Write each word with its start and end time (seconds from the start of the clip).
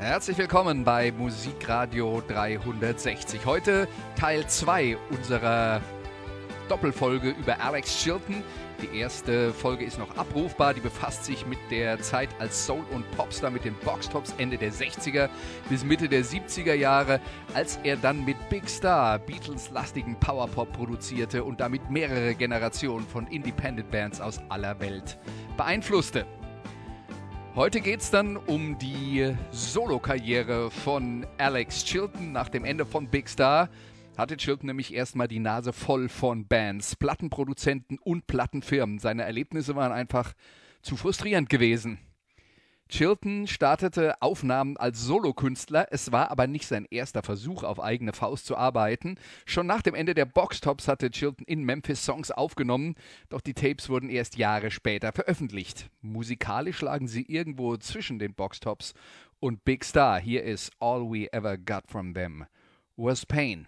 Herzlich 0.00 0.38
willkommen 0.38 0.84
bei 0.84 1.10
Musikradio 1.10 2.22
360. 2.28 3.44
Heute 3.44 3.88
Teil 4.14 4.46
2 4.46 4.96
unserer 5.10 5.80
Doppelfolge 6.68 7.30
über 7.30 7.60
Alex 7.60 7.98
Chilton. 8.00 8.44
Die 8.80 8.96
erste 8.96 9.52
Folge 9.52 9.84
ist 9.84 9.98
noch 9.98 10.16
abrufbar, 10.16 10.72
die 10.72 10.80
befasst 10.80 11.24
sich 11.24 11.44
mit 11.46 11.58
der 11.72 12.00
Zeit 12.00 12.28
als 12.38 12.64
Soul- 12.64 12.86
und 12.92 13.10
Popstar 13.16 13.50
mit 13.50 13.64
den 13.64 13.74
Boxtops 13.84 14.32
Ende 14.38 14.56
der 14.56 14.72
60er 14.72 15.28
bis 15.68 15.82
Mitte 15.82 16.08
der 16.08 16.24
70er 16.24 16.74
Jahre, 16.74 17.20
als 17.52 17.80
er 17.82 17.96
dann 17.96 18.24
mit 18.24 18.36
Big 18.50 18.68
Star 18.68 19.18
Beatles-lastigen 19.18 20.14
Powerpop 20.20 20.72
produzierte 20.74 21.42
und 21.42 21.58
damit 21.58 21.90
mehrere 21.90 22.36
Generationen 22.36 23.04
von 23.04 23.26
Independent 23.26 23.90
Bands 23.90 24.20
aus 24.20 24.40
aller 24.48 24.78
Welt 24.78 25.18
beeinflusste. 25.56 26.24
Heute 27.58 27.80
geht 27.80 27.98
es 27.98 28.12
dann 28.12 28.36
um 28.36 28.78
die 28.78 29.34
Solokarriere 29.50 30.70
von 30.70 31.26
Alex 31.38 31.84
Chilton 31.84 32.30
nach 32.30 32.48
dem 32.48 32.64
Ende 32.64 32.86
von 32.86 33.08
Big 33.08 33.28
Star 33.28 33.68
hatte 34.16 34.36
Chilton 34.36 34.68
nämlich 34.68 34.94
erstmal 34.94 35.26
die 35.26 35.40
Nase 35.40 35.72
voll 35.72 36.08
von 36.08 36.46
Bands, 36.46 36.94
Plattenproduzenten 36.94 37.98
und 37.98 38.28
Plattenfirmen. 38.28 39.00
Seine 39.00 39.24
Erlebnisse 39.24 39.74
waren 39.74 39.90
einfach 39.90 40.34
zu 40.82 40.96
frustrierend 40.96 41.48
gewesen. 41.48 41.98
Chilton 42.88 43.46
startete 43.46 44.22
Aufnahmen 44.22 44.78
als 44.78 45.02
Solokünstler, 45.02 45.88
es 45.90 46.10
war 46.10 46.30
aber 46.30 46.46
nicht 46.46 46.66
sein 46.66 46.86
erster 46.90 47.22
Versuch, 47.22 47.62
auf 47.62 47.80
eigene 47.80 48.14
Faust 48.14 48.46
zu 48.46 48.56
arbeiten. 48.56 49.16
Schon 49.44 49.66
nach 49.66 49.82
dem 49.82 49.94
Ende 49.94 50.14
der 50.14 50.24
Boxtops 50.24 50.88
hatte 50.88 51.10
Chilton 51.10 51.44
in 51.46 51.64
Memphis 51.64 52.04
Songs 52.04 52.30
aufgenommen, 52.30 52.94
doch 53.28 53.42
die 53.42 53.52
Tapes 53.52 53.90
wurden 53.90 54.08
erst 54.08 54.38
Jahre 54.38 54.70
später 54.70 55.12
veröffentlicht. 55.12 55.90
Musikalisch 56.00 56.80
lagen 56.80 57.08
sie 57.08 57.22
irgendwo 57.22 57.76
zwischen 57.76 58.18
den 58.18 58.34
Boxtops 58.34 58.94
und 59.38 59.64
Big 59.64 59.84
Star. 59.84 60.18
Hier 60.18 60.42
ist 60.42 60.72
All 60.80 61.02
We 61.02 61.30
Ever 61.32 61.58
Got 61.58 61.84
From 61.88 62.14
Them 62.14 62.46
Was 62.96 63.26
Pain. 63.26 63.66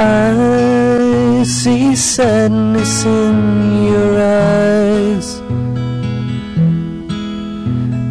I 0.00 1.42
see 1.44 1.94
sadness 1.94 3.04
in 3.04 3.84
your 3.92 4.14
eyes, 4.18 5.42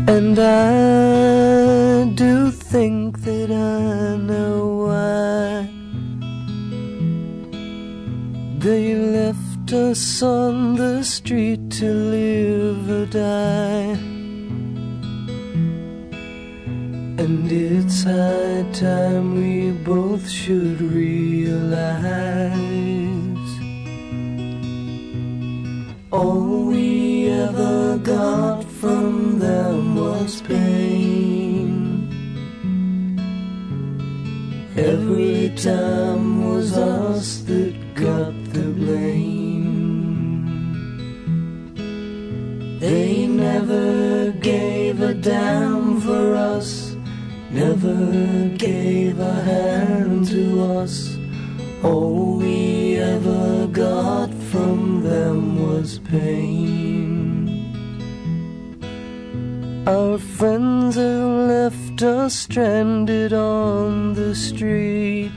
and 0.07 0.37
I 0.39 2.05
do 2.13 2.51
think 2.51 3.21
that 3.23 3.51
I 3.51 4.17
know 4.17 4.87
why 4.87 5.69
they 8.59 8.93
left 8.93 9.73
us 9.73 10.21
on 10.21 10.75
the 10.75 11.03
street 11.03 11.71
to 11.79 11.91
live 11.91 12.89
or 12.89 13.05
die. 13.07 14.08
And 17.19 17.51
it's 17.51 18.03
high 18.03 18.63
time 18.71 19.35
we 19.35 19.71
both 19.71 20.29
should 20.29 20.79
realize 20.79 22.09
all 26.13 26.63
we 26.67 27.27
ever 27.27 27.97
got 27.97 28.63
from 28.63 29.37
them 29.37 29.97
was 29.97 30.41
pain. 30.43 32.07
Every 34.77 35.49
time 35.57 36.47
was 36.49 36.71
us 36.77 37.39
that 37.39 37.75
got 37.95 38.33
the 38.53 38.69
blame. 38.79 39.38
Never 47.59 48.55
gave 48.57 49.19
a 49.19 49.33
hand 49.33 50.25
to 50.25 50.63
us. 50.79 51.17
All 51.83 52.37
we 52.37 52.95
ever 52.95 53.67
got 53.67 54.33
from 54.51 55.03
them 55.03 55.67
was 55.67 55.99
pain. 55.99 57.59
Our 59.85 60.17
friends 60.19 60.95
have 60.95 61.33
left 61.55 62.01
us 62.01 62.33
stranded 62.33 63.33
on 63.33 64.13
the 64.13 64.33
street. 64.35 65.33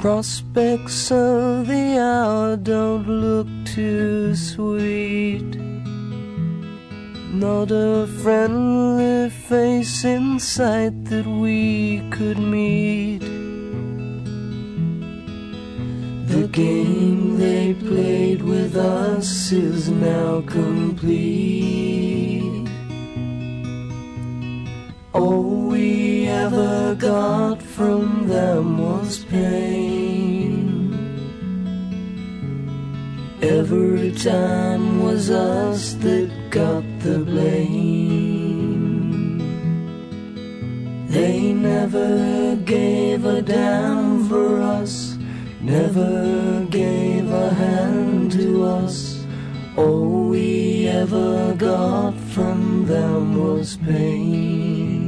Prospects 0.00 1.12
of 1.12 1.66
the 1.66 1.98
hour 1.98 2.56
don't 2.56 3.06
look 3.06 3.48
too 3.66 4.34
sweet. 4.34 5.61
Not 7.42 7.72
a 7.72 8.06
friendly 8.22 9.28
face 9.28 10.04
in 10.04 10.38
sight 10.38 11.06
that 11.06 11.26
we 11.26 12.00
could 12.12 12.38
meet. 12.38 13.18
The 16.28 16.46
game 16.52 17.38
they 17.38 17.74
played 17.74 18.42
with 18.42 18.76
us 18.76 19.50
is 19.50 19.88
now 19.88 20.42
complete. 20.42 21.02
All 25.12 25.66
we 25.66 26.28
ever 26.28 26.94
got 26.94 27.60
from 27.60 28.28
them 28.28 28.78
was 28.78 29.24
pain. 29.24 30.62
Every 33.42 34.12
time 34.12 35.02
was 35.02 35.28
us 35.28 35.94
that 35.94 36.30
got 36.50 36.84
the 37.12 37.18
blame. 37.18 38.98
They 41.08 41.52
never 41.52 42.56
gave 42.56 43.24
a 43.26 43.42
damn 43.42 44.28
for 44.28 44.60
us, 44.62 45.18
never 45.60 46.66
gave 46.70 47.30
a 47.30 47.50
hand 47.50 48.32
to 48.32 48.64
us. 48.64 49.26
All 49.76 50.28
we 50.30 50.86
ever 50.88 51.54
got 51.54 52.14
from 52.34 52.86
them 52.86 53.22
was 53.44 53.76
pain. 53.76 55.02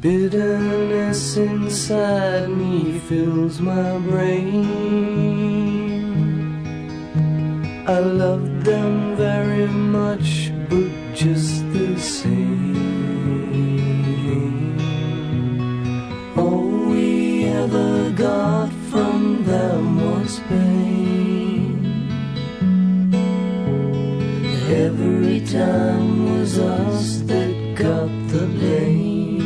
Bitterness 0.00 1.36
inside 1.36 2.48
me 2.50 3.00
fills 3.08 3.58
my 3.60 3.98
brain. 3.98 4.94
I 7.86 7.98
love 7.98 8.64
them 8.64 9.13
very 9.54 9.68
much, 9.68 10.50
but 10.68 10.90
just 11.14 11.62
the 11.72 11.98
same. 11.98 12.74
All 16.36 16.66
we 16.90 17.44
ever 17.44 18.10
got 18.10 18.70
from 18.90 19.44
them 19.44 19.82
was 20.06 20.40
pain. 20.48 21.72
Every 24.86 25.40
time 25.40 26.08
was 26.32 26.58
us 26.58 27.20
that 27.30 27.54
got 27.76 28.10
the 28.32 28.46
blame. 28.56 29.40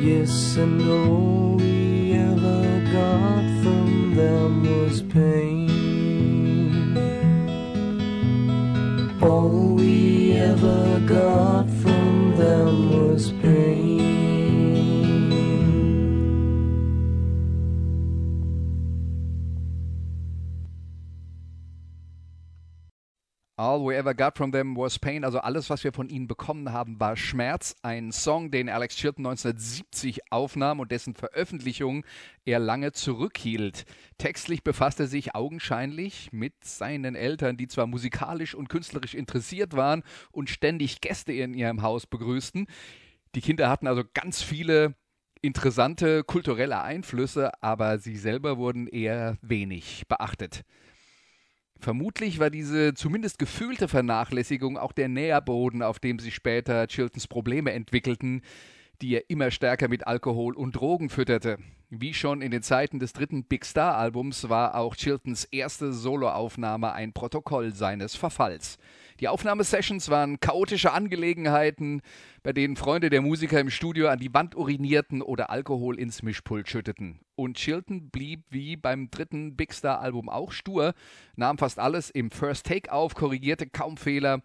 Yes, 0.00 0.56
and 0.56 0.82
all 0.90 1.31
All 23.62 23.86
we 23.86 23.94
ever 23.94 24.12
got 24.12 24.36
from 24.36 24.50
them 24.50 24.76
was 24.76 24.98
pain. 24.98 25.22
Also 25.22 25.38
alles, 25.38 25.70
was 25.70 25.84
wir 25.84 25.92
von 25.92 26.08
ihnen 26.08 26.26
bekommen 26.26 26.72
haben, 26.72 26.98
war 26.98 27.16
Schmerz. 27.16 27.76
Ein 27.82 28.10
Song, 28.10 28.50
den 28.50 28.68
Alex 28.68 28.96
Chilton 28.96 29.24
1970 29.24 30.32
aufnahm 30.32 30.80
und 30.80 30.90
dessen 30.90 31.14
Veröffentlichung 31.14 32.04
er 32.44 32.58
lange 32.58 32.90
zurückhielt. 32.90 33.84
Textlich 34.18 34.64
befasst 34.64 34.98
er 34.98 35.06
sich 35.06 35.36
augenscheinlich 35.36 36.32
mit 36.32 36.54
seinen 36.64 37.14
Eltern, 37.14 37.56
die 37.56 37.68
zwar 37.68 37.86
musikalisch 37.86 38.56
und 38.56 38.68
künstlerisch 38.68 39.14
interessiert 39.14 39.76
waren 39.76 40.02
und 40.32 40.50
ständig 40.50 41.00
Gäste 41.00 41.32
in 41.32 41.54
ihrem 41.54 41.82
Haus 41.82 42.08
begrüßten. 42.08 42.66
Die 43.36 43.40
Kinder 43.42 43.70
hatten 43.70 43.86
also 43.86 44.02
ganz 44.12 44.42
viele 44.42 44.96
interessante 45.40 46.24
kulturelle 46.24 46.82
Einflüsse, 46.82 47.52
aber 47.62 48.00
sie 48.00 48.16
selber 48.16 48.58
wurden 48.58 48.88
eher 48.88 49.38
wenig 49.40 50.02
beachtet. 50.08 50.64
Vermutlich 51.82 52.38
war 52.38 52.48
diese 52.48 52.94
zumindest 52.94 53.40
gefühlte 53.40 53.88
Vernachlässigung 53.88 54.78
auch 54.78 54.92
der 54.92 55.08
Nährboden, 55.08 55.82
auf 55.82 55.98
dem 55.98 56.20
sich 56.20 56.32
später 56.32 56.86
Chiltons 56.86 57.26
Probleme 57.26 57.72
entwickelten, 57.72 58.42
die 59.00 59.16
er 59.16 59.28
immer 59.28 59.50
stärker 59.50 59.88
mit 59.88 60.06
Alkohol 60.06 60.54
und 60.54 60.76
Drogen 60.76 61.10
fütterte. 61.10 61.58
Wie 61.90 62.14
schon 62.14 62.40
in 62.40 62.52
den 62.52 62.62
Zeiten 62.62 63.00
des 63.00 63.12
dritten 63.12 63.42
Big 63.42 63.64
Star 63.64 63.96
Albums 63.96 64.48
war 64.48 64.76
auch 64.76 64.94
Chiltons 64.94 65.42
erste 65.46 65.92
Soloaufnahme 65.92 66.92
ein 66.92 67.12
Protokoll 67.12 67.74
seines 67.74 68.14
Verfalls. 68.14 68.78
Die 69.22 69.28
Aufnahmesessions 69.28 70.08
waren 70.08 70.40
chaotische 70.40 70.92
Angelegenheiten, 70.92 72.02
bei 72.42 72.52
denen 72.52 72.74
Freunde 72.74 73.08
der 73.08 73.22
Musiker 73.22 73.60
im 73.60 73.70
Studio 73.70 74.08
an 74.08 74.18
die 74.18 74.34
Wand 74.34 74.56
urinierten 74.56 75.22
oder 75.22 75.48
Alkohol 75.48 75.96
ins 75.96 76.24
Mischpult 76.24 76.68
schütteten. 76.68 77.20
Und 77.36 77.56
Chilton 77.56 78.10
blieb 78.10 78.42
wie 78.50 78.76
beim 78.76 79.12
dritten 79.12 79.54
Big 79.54 79.74
Star 79.74 80.00
Album 80.00 80.28
auch 80.28 80.50
stur, 80.50 80.92
nahm 81.36 81.56
fast 81.56 81.78
alles 81.78 82.10
im 82.10 82.32
First 82.32 82.66
Take 82.66 82.90
auf, 82.90 83.14
korrigierte 83.14 83.68
kaum 83.68 83.96
Fehler 83.96 84.42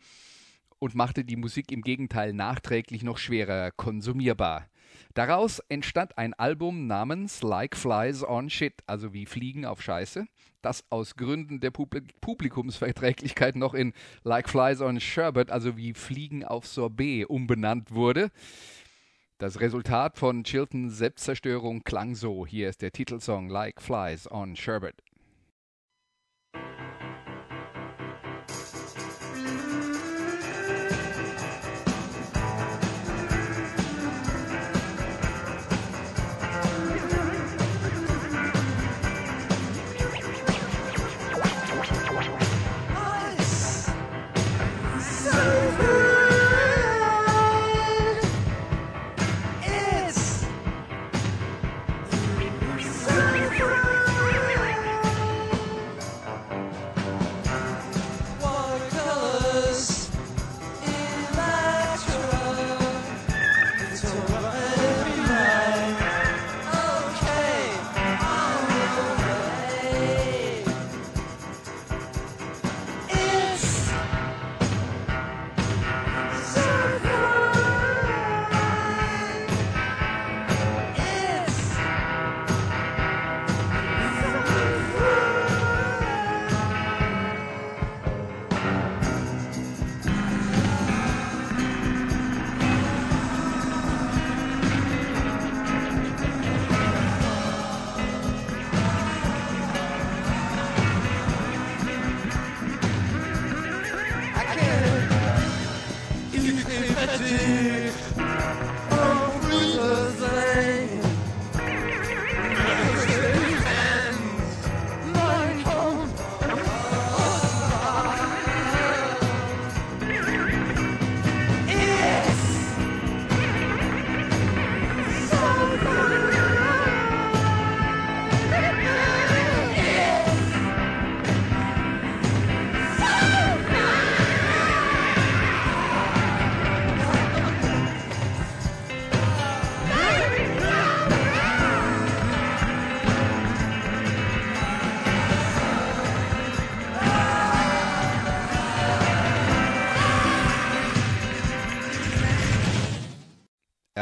und 0.78 0.94
machte 0.94 1.26
die 1.26 1.38
Musik 1.38 1.72
im 1.72 1.82
Gegenteil 1.82 2.32
nachträglich 2.34 3.02
noch 3.02 3.18
schwerer 3.18 3.72
konsumierbar. 3.72 4.68
Daraus 5.18 5.58
entstand 5.68 6.16
ein 6.19 6.36
Album 6.36 6.86
namens 6.86 7.42
Like 7.42 7.75
Flies 7.75 8.24
on 8.24 8.52
Shit, 8.52 8.84
also 8.86 9.14
wie 9.14 9.25
Fliegen 9.25 9.66
auf 9.66 9.81
Scheiße, 9.81 10.28
das 10.62 10.84
aus 10.92 11.16
Gründen 11.16 11.60
der 11.60 11.72
Publik 11.72 12.22
Publikumsverträglichkeit 12.22 13.56
noch 13.56 13.74
in 13.74 13.94
Like 14.24 14.48
Flies 14.48 14.80
on 14.80 15.00
Sherbet, 15.00 15.50
also 15.50 15.75
wie 15.75 15.96
Fliegen 15.96 16.46
auf 16.46 16.68
Sorbet, 16.68 17.25
umbenannt 17.25 17.96
wurde. 17.96 18.30
Das 19.40 19.60
Resultat 19.60 20.19
von 20.19 20.44
Chiltons 20.44 21.00
Selbstzerstörung 21.00 21.84
klang 21.84 22.14
so. 22.14 22.46
Hier 22.46 22.69
ist 22.69 22.84
der 22.84 22.92
Titelsong 22.92 23.50
Like 23.50 23.81
Flies 23.81 24.30
on 24.30 24.56
Sherbet. 24.56 25.02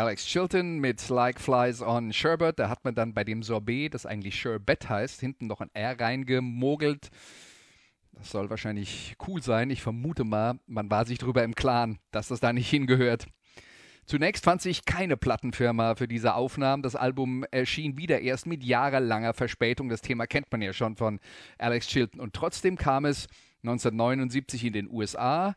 Alex 0.05 0.27
Chilton 0.27 0.77
mit 0.77 1.09
Like 1.09 1.39
Flies 1.39 1.81
on 1.81 2.13
Sherbet. 2.13 2.59
Da 2.59 2.69
hat 2.69 2.85
man 2.85 2.93
dann 2.93 3.15
bei 3.15 3.23
dem 3.23 3.41
Sorbet, 3.41 3.95
das 3.95 4.05
eigentlich 4.05 4.39
Sherbet 4.39 4.88
heißt, 4.88 5.19
hinten 5.19 5.47
noch 5.47 5.62
ein 5.62 5.71
R 5.74 6.00
reingemogelt. 6.00 7.09
Das 8.12 8.29
soll 8.29 8.51
wahrscheinlich 8.51 9.15
cool 9.27 9.41
sein. 9.41 9.71
Ich 9.71 9.81
vermute 9.81 10.24
mal, 10.24 10.59
man 10.67 10.91
war 10.91 11.05
sich 11.05 11.17
darüber 11.17 11.43
im 11.43 11.55
Klaren, 11.55 11.97
dass 12.12 12.27
das 12.27 12.39
da 12.39 12.53
nicht 12.53 12.69
hingehört. 12.69 13.25
Zunächst 14.05 14.43
fand 14.43 14.62
sich 14.62 14.85
keine 14.85 15.17
Plattenfirma 15.17 15.95
für 15.95 16.07
diese 16.07 16.35
Aufnahmen. 16.35 16.83
Das 16.83 16.95
Album 16.95 17.43
erschien 17.50 17.97
wieder 17.97 18.21
erst 18.21 18.45
mit 18.45 18.63
jahrelanger 18.63 19.33
Verspätung. 19.33 19.89
Das 19.89 20.03
Thema 20.03 20.27
kennt 20.27 20.51
man 20.51 20.62
ja 20.62 20.71
schon 20.71 20.97
von 20.97 21.19
Alex 21.57 21.88
Chilton. 21.88 22.21
Und 22.21 22.33
trotzdem 22.33 22.77
kam 22.77 23.05
es 23.05 23.25
1979 23.63 24.65
in 24.65 24.74
den 24.74 24.88
USA 24.91 25.55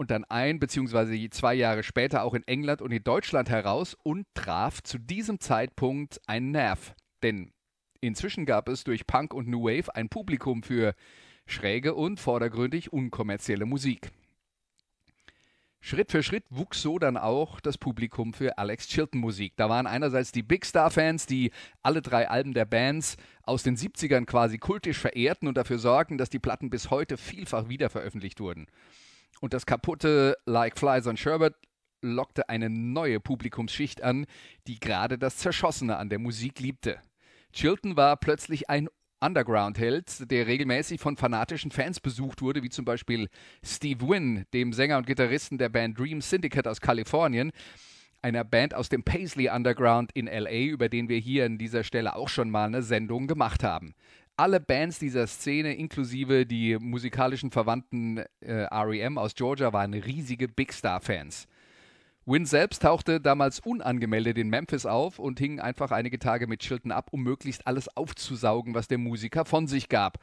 und 0.00 0.10
dann 0.10 0.24
ein 0.24 0.58
bzw. 0.58 1.28
zwei 1.28 1.52
Jahre 1.52 1.82
später 1.82 2.24
auch 2.24 2.32
in 2.32 2.42
England 2.48 2.80
und 2.80 2.90
in 2.90 3.04
Deutschland 3.04 3.50
heraus 3.50 3.94
und 4.02 4.26
traf 4.32 4.82
zu 4.82 4.96
diesem 4.96 5.40
Zeitpunkt 5.40 6.22
einen 6.26 6.52
Nerv. 6.52 6.94
Denn 7.22 7.52
inzwischen 8.00 8.46
gab 8.46 8.70
es 8.70 8.82
durch 8.82 9.06
Punk 9.06 9.34
und 9.34 9.46
New 9.46 9.64
Wave 9.64 9.94
ein 9.94 10.08
Publikum 10.08 10.62
für 10.62 10.94
schräge 11.44 11.94
und 11.94 12.18
vordergründig 12.18 12.94
unkommerzielle 12.94 13.66
Musik. 13.66 14.10
Schritt 15.82 16.10
für 16.10 16.22
Schritt 16.22 16.44
wuchs 16.48 16.80
so 16.80 16.98
dann 16.98 17.18
auch 17.18 17.60
das 17.60 17.76
Publikum 17.76 18.32
für 18.32 18.56
Alex 18.56 18.88
Chilton 18.88 19.20
Musik. 19.20 19.52
Da 19.56 19.68
waren 19.68 19.86
einerseits 19.86 20.32
die 20.32 20.42
Big 20.42 20.64
Star 20.64 20.90
Fans, 20.90 21.26
die 21.26 21.50
alle 21.82 22.00
drei 22.00 22.26
Alben 22.26 22.54
der 22.54 22.64
Bands 22.64 23.18
aus 23.42 23.64
den 23.64 23.76
70ern 23.76 24.24
quasi 24.24 24.56
kultisch 24.56 24.96
verehrten 24.96 25.46
und 25.46 25.58
dafür 25.58 25.78
sorgten, 25.78 26.16
dass 26.16 26.30
die 26.30 26.38
Platten 26.38 26.70
bis 26.70 26.88
heute 26.88 27.18
vielfach 27.18 27.68
wiederveröffentlicht 27.68 28.40
wurden. 28.40 28.66
Und 29.40 29.54
das 29.54 29.66
kaputte 29.66 30.36
Like 30.46 30.78
Flies 30.78 31.06
on 31.06 31.16
Sherbet 31.16 31.54
lockte 32.02 32.48
eine 32.48 32.70
neue 32.70 33.20
Publikumsschicht 33.20 34.02
an, 34.02 34.26
die 34.66 34.80
gerade 34.80 35.18
das 35.18 35.36
Zerschossene 35.38 35.96
an 35.96 36.08
der 36.08 36.18
Musik 36.18 36.60
liebte. 36.60 37.00
Chilton 37.52 37.96
war 37.96 38.16
plötzlich 38.16 38.70
ein 38.70 38.88
Underground-Held, 39.20 40.30
der 40.30 40.46
regelmäßig 40.46 41.00
von 41.00 41.16
fanatischen 41.16 41.70
Fans 41.70 42.00
besucht 42.00 42.40
wurde, 42.40 42.62
wie 42.62 42.70
zum 42.70 42.84
Beispiel 42.84 43.28
Steve 43.62 44.08
Wynn, 44.08 44.46
dem 44.54 44.72
Sänger 44.72 44.96
und 44.96 45.06
Gitarristen 45.06 45.58
der 45.58 45.68
Band 45.68 45.98
Dream 45.98 46.22
Syndicate 46.22 46.66
aus 46.66 46.80
Kalifornien, 46.80 47.52
einer 48.22 48.44
Band 48.44 48.74
aus 48.74 48.88
dem 48.88 49.02
Paisley 49.02 49.48
Underground 49.50 50.10
in 50.12 50.26
LA, 50.26 50.62
über 50.62 50.88
den 50.88 51.08
wir 51.08 51.18
hier 51.18 51.44
an 51.46 51.58
dieser 51.58 51.84
Stelle 51.84 52.16
auch 52.16 52.28
schon 52.28 52.50
mal 52.50 52.66
eine 52.66 52.82
Sendung 52.82 53.26
gemacht 53.26 53.62
haben. 53.62 53.94
Alle 54.40 54.58
Bands 54.58 54.98
dieser 54.98 55.26
Szene, 55.26 55.74
inklusive 55.74 56.46
die 56.46 56.78
musikalischen 56.80 57.50
Verwandten 57.50 58.24
äh, 58.40 58.66
REM 58.72 59.18
aus 59.18 59.34
Georgia, 59.34 59.74
waren 59.74 59.92
riesige 59.92 60.48
Big 60.48 60.72
Star-Fans. 60.72 61.46
Wynn 62.24 62.46
selbst 62.46 62.80
tauchte 62.80 63.20
damals 63.20 63.60
unangemeldet 63.60 64.38
in 64.38 64.48
Memphis 64.48 64.86
auf 64.86 65.18
und 65.18 65.38
hing 65.38 65.60
einfach 65.60 65.90
einige 65.90 66.18
Tage 66.18 66.46
mit 66.46 66.60
Chilton 66.60 66.90
ab, 66.90 67.08
um 67.10 67.22
möglichst 67.22 67.66
alles 67.66 67.94
aufzusaugen, 67.94 68.72
was 68.72 68.88
der 68.88 68.96
Musiker 68.96 69.44
von 69.44 69.66
sich 69.66 69.90
gab. 69.90 70.18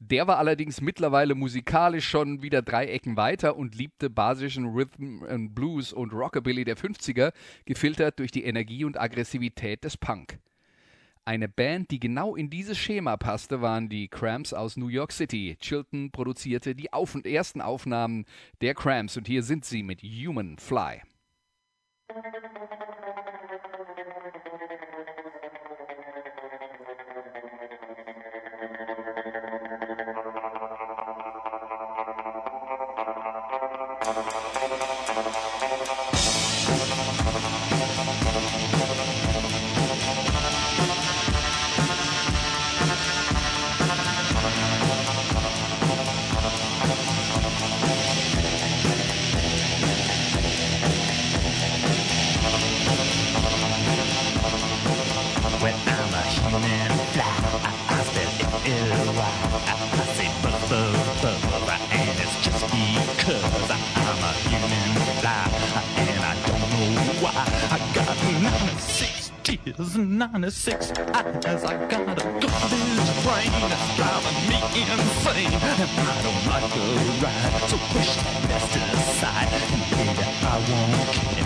Der 0.00 0.26
war 0.26 0.36
allerdings 0.36 0.82
mittlerweile 0.82 1.34
musikalisch 1.34 2.06
schon 2.06 2.42
wieder 2.42 2.60
drei 2.60 2.88
Ecken 2.88 3.16
weiter 3.16 3.56
und 3.56 3.74
liebte 3.74 4.10
basischen 4.10 4.66
Rhythm 4.66 5.24
and 5.24 5.54
Blues 5.54 5.94
und 5.94 6.12
Rockabilly 6.12 6.64
der 6.64 6.76
50er, 6.76 7.32
gefiltert 7.64 8.18
durch 8.18 8.32
die 8.32 8.44
Energie 8.44 8.84
und 8.84 9.00
Aggressivität 9.00 9.82
des 9.82 9.96
Punk. 9.96 10.38
Eine 11.28 11.48
Band, 11.48 11.90
die 11.90 11.98
genau 11.98 12.36
in 12.36 12.50
dieses 12.50 12.78
Schema 12.78 13.16
passte, 13.16 13.60
waren 13.60 13.88
die 13.88 14.06
Cramps 14.06 14.52
aus 14.52 14.76
New 14.76 14.86
York 14.86 15.10
City. 15.10 15.56
Chilton 15.58 16.12
produzierte 16.12 16.76
die 16.76 16.92
auf 16.92 17.16
ersten 17.24 17.60
Aufnahmen 17.60 18.26
der 18.60 18.74
Cramps 18.74 19.16
und 19.16 19.26
hier 19.26 19.42
sind 19.42 19.64
sie 19.64 19.82
mit 19.82 20.02
Human 20.02 20.56
Fly. 20.56 21.02
26 70.46 70.92
hours. 71.12 71.64
I 71.64 71.74
got 71.88 72.06
a 72.06 72.22
go 72.22 72.38
this 72.38 73.06
train. 73.24 73.50
It's 73.66 73.96
driving 73.96 74.38
me 74.46 74.58
insane. 74.80 75.50
And 75.50 76.06
I 76.06 76.22
don't 76.22 76.46
like 76.46 76.70
the 76.72 76.86
ride. 77.20 77.68
So 77.68 77.76
push 77.90 78.14
that 78.14 78.48
best 78.48 78.76
aside. 78.76 79.50
And 79.72 79.82
baby, 79.90 80.22
I 80.22 80.54
won't 80.70 81.10
care. 81.34 81.45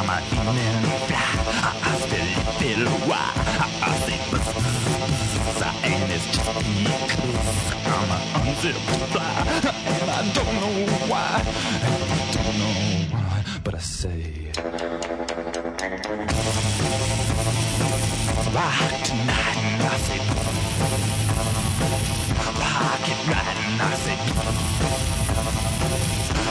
I'm 0.00 0.08
a 0.08 0.16
human 0.32 0.56
fly. 1.08 1.28
I, 1.60 1.76
I 1.84 1.98
still 2.00 2.30
feel 2.56 2.88
why. 3.06 3.20
I, 3.36 3.68
I 3.82 3.92
say 4.06 4.16
buzz, 4.30 4.48
buzz, 4.54 4.64
just 6.08 6.32
because 6.32 6.64
I'm 7.84 8.08
a 8.08 8.18
unzipped 8.40 8.80
fly. 9.12 9.28
And 9.92 10.08
I 10.10 10.12
don't 10.32 10.54
know 10.56 10.72
why. 11.06 11.28
I 11.36 12.32
don't 12.32 12.56
know 12.56 12.76
why. 13.12 13.44
But 13.62 13.74
I 13.74 13.78
say, 13.78 14.22
rock 18.56 19.02
tonight. 19.04 19.56
And 19.60 19.82
I 19.82 19.96
say, 20.00 20.20
rock 22.56 23.04
it 23.12 23.20
right. 23.28 23.58
And 23.68 23.82
I 23.82 23.84
say, 24.00 24.16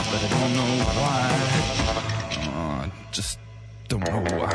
but 0.06 0.22
I 0.22 0.28
don't 0.38 0.52
know 0.54 0.72
why. 1.00 2.09
Why. 3.92 4.46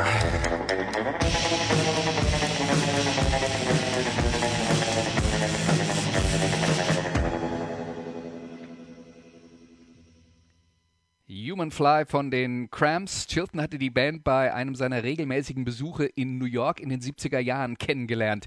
Human 11.28 11.70
Fly 11.70 12.06
von 12.06 12.30
den 12.30 12.70
Cramps. 12.70 13.26
Chilton 13.26 13.60
hatte 13.60 13.76
die 13.76 13.90
Band 13.90 14.24
bei 14.24 14.54
einem 14.54 14.74
seiner 14.74 15.02
regelmäßigen 15.02 15.66
Besuche 15.66 16.06
in 16.06 16.38
New 16.38 16.46
York 16.46 16.80
in 16.80 16.88
den 16.88 17.00
70er 17.00 17.38
Jahren 17.38 17.76
kennengelernt. 17.76 18.46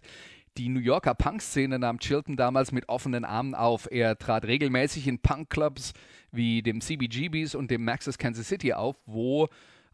Die 0.58 0.70
New 0.70 0.80
Yorker 0.80 1.14
Punk-Szene 1.14 1.78
nahm 1.78 2.00
Chilton 2.00 2.36
damals 2.36 2.72
mit 2.72 2.90
offenen 2.90 3.26
Armen 3.26 3.54
auf. 3.54 3.88
Er 3.92 4.18
trat 4.18 4.46
regelmäßig 4.46 5.08
in 5.08 5.20
Punk-Clubs 5.20 5.94
wie 6.32 6.64
dem 6.64 6.82
CBGBs 6.82 7.54
und 7.54 7.70
dem 7.70 7.86
Maxis 7.86 8.18
Kansas 8.18 8.48
City 8.48 8.74
auf, 8.74 8.96
wo 9.06 9.50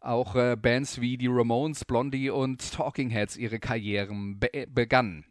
auch 0.06 0.34
äh, 0.36 0.56
Bands 0.56 1.00
wie 1.00 1.16
die 1.16 1.28
Ramones, 1.28 1.84
Blondie 1.84 2.30
und 2.30 2.72
Talking 2.72 3.10
Heads 3.10 3.36
ihre 3.36 3.58
Karrieren 3.58 4.38
be 4.38 4.66
begannen. 4.68 5.24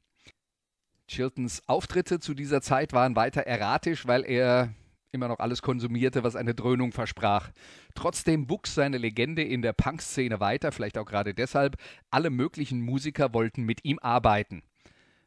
Chiltons 1.08 1.62
Auftritte 1.68 2.20
zu 2.20 2.34
dieser 2.34 2.62
Zeit 2.62 2.94
waren 2.94 3.16
weiter 3.16 3.42
erratisch, 3.42 4.08
weil 4.08 4.24
er 4.26 4.74
immer 5.12 5.28
noch 5.28 5.40
alles 5.40 5.62
konsumierte, 5.62 6.24
was 6.24 6.36
eine 6.36 6.54
Dröhnung 6.54 6.92
versprach. 6.92 7.52
Trotzdem 7.96 8.50
wuchs 8.50 8.76
seine 8.76 8.98
Legende 8.98 9.44
in 9.44 9.62
der 9.62 9.74
Punk-Szene 9.74 10.40
weiter, 10.40 10.72
vielleicht 10.72 10.98
auch 10.98 11.06
gerade 11.06 11.34
deshalb. 11.34 11.78
Alle 12.12 12.30
möglichen 12.30 12.82
Musiker 12.82 13.34
wollten 13.34 13.64
mit 13.64 13.86
ihm 13.86 13.98
arbeiten. 14.00 14.64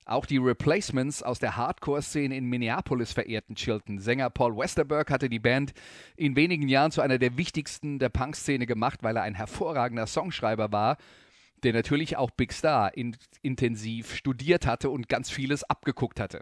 Auch 0.09 0.25
die 0.25 0.39
Replacements 0.39 1.23
aus 1.23 1.39
der 1.39 1.59
Hardcore-Szene 1.59 2.35
in 2.35 2.47
Minneapolis 2.47 3.13
verehrten 3.13 3.57
Chilton. 3.57 3.99
Sänger 3.99 4.31
Paul 4.31 4.57
Westerberg 4.57 5.11
hatte 5.11 5.29
die 5.29 5.39
Band 5.39 5.75
in 6.17 6.35
wenigen 6.35 6.67
Jahren 6.67 6.91
zu 6.91 7.03
einer 7.03 7.19
der 7.19 7.37
wichtigsten 7.37 7.99
der 7.99 8.09
Punk-Szene 8.09 8.65
gemacht, 8.65 9.03
weil 9.03 9.17
er 9.17 9.25
ein 9.25 9.35
hervorragender 9.35 10.07
Songschreiber 10.07 10.73
war, 10.73 10.97
der 11.63 11.75
natürlich 11.75 12.17
auch 12.17 12.31
Big 12.31 12.55
Star 12.55 12.97
in 12.97 13.19
intensiv 13.43 14.15
studiert 14.15 14.65
hatte 14.65 14.89
und 14.89 15.11
ganz 15.11 15.29
vieles 15.29 15.63
abgeguckt 15.63 16.21
hatte. 16.21 16.41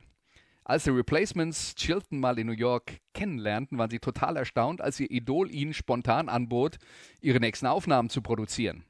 Als 0.63 0.85
die 0.85 0.91
Replacements 0.91 1.75
Chilton 1.75 2.21
mal 2.21 2.39
in 2.39 2.47
New 2.47 2.53
York 2.53 3.01
kennenlernten, 3.15 3.79
waren 3.79 3.91
sie 3.91 3.99
total 3.99 4.37
erstaunt, 4.37 4.81
als 4.81 5.01
ihr 5.01 5.11
Idol 5.11 5.51
ihnen 5.51 5.75
spontan 5.75 6.29
anbot, 6.29 6.77
ihre 7.21 7.41
nächsten 7.41 7.67
Aufnahmen 7.67 8.11
zu 8.11 8.23
produzieren. 8.23 8.85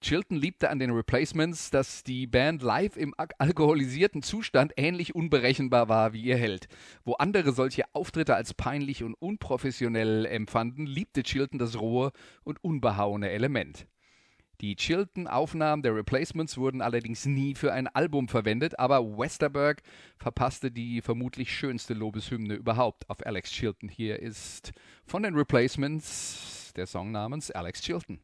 Chilton 0.00 0.36
liebte 0.36 0.70
an 0.70 0.78
den 0.78 0.90
Replacements, 0.90 1.70
dass 1.70 2.04
die 2.04 2.26
Band 2.26 2.62
live 2.62 2.96
im 2.96 3.14
alkoholisierten 3.16 4.22
Zustand 4.22 4.72
ähnlich 4.76 5.14
unberechenbar 5.14 5.88
war 5.88 6.12
wie 6.12 6.22
ihr 6.22 6.36
Held. 6.36 6.68
Wo 7.04 7.14
andere 7.14 7.52
solche 7.52 7.84
Auftritte 7.94 8.34
als 8.34 8.54
peinlich 8.54 9.02
und 9.02 9.14
unprofessionell 9.14 10.26
empfanden, 10.26 10.86
liebte 10.86 11.22
Chilton 11.22 11.58
das 11.58 11.80
rohe 11.80 12.12
und 12.44 12.62
unbehauene 12.62 13.30
Element. 13.30 13.86
Die 14.62 14.74
Chilton-Aufnahmen 14.74 15.82
der 15.82 15.94
Replacements 15.94 16.56
wurden 16.56 16.80
allerdings 16.80 17.26
nie 17.26 17.54
für 17.54 17.74
ein 17.74 17.88
Album 17.88 18.28
verwendet, 18.28 18.78
aber 18.78 19.18
Westerberg 19.18 19.82
verpasste 20.16 20.70
die 20.70 21.02
vermutlich 21.02 21.52
schönste 21.52 21.92
Lobeshymne 21.92 22.54
überhaupt 22.54 23.08
auf 23.10 23.24
Alex 23.26 23.50
Chilton. 23.50 23.90
Hier 23.90 24.20
ist 24.20 24.72
von 25.04 25.24
den 25.24 25.34
Replacements 25.34 26.72
der 26.74 26.86
Song 26.86 27.10
namens 27.10 27.50
Alex 27.50 27.82
Chilton. 27.82 28.20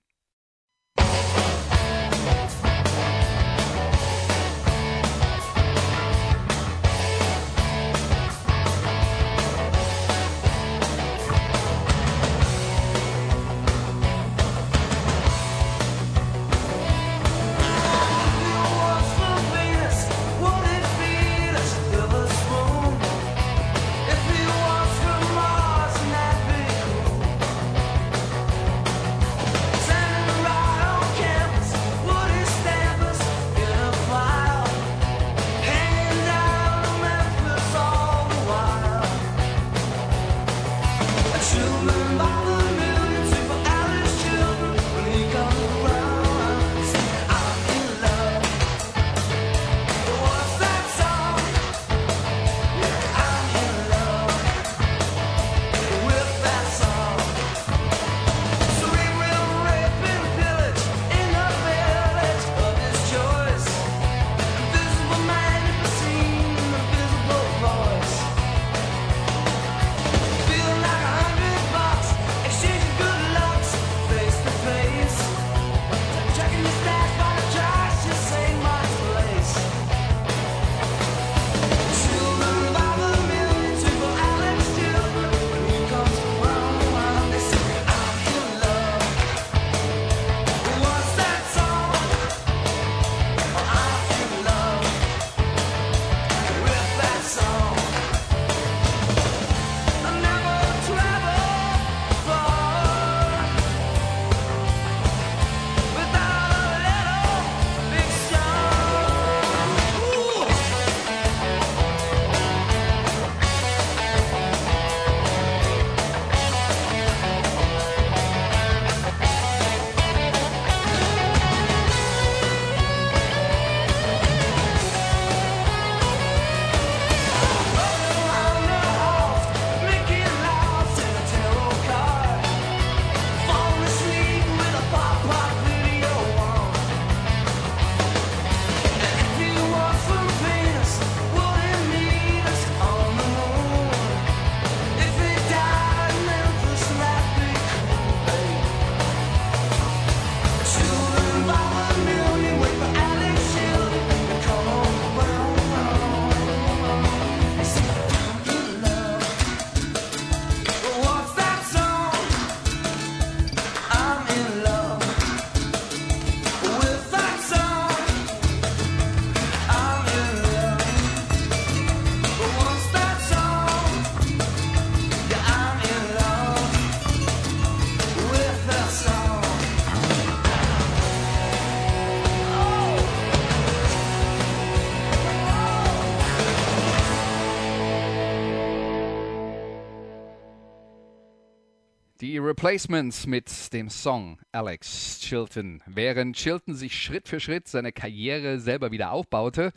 Replacements 192.62 193.26
mit 193.26 193.72
dem 193.72 193.90
Song 193.90 194.38
Alex 194.52 195.18
Chilton. 195.18 195.82
Während 195.84 196.36
Chilton 196.36 196.76
sich 196.76 196.96
Schritt 196.96 197.26
für 197.26 197.40
Schritt 197.40 197.66
seine 197.66 197.90
Karriere 197.90 198.60
selber 198.60 198.92
wieder 198.92 199.10
aufbaute, 199.10 199.72